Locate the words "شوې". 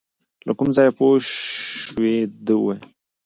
1.87-2.15